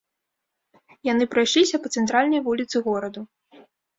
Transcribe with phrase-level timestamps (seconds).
[1.11, 3.21] Яны прайшліся па цэнтральнай вуліцы гораду.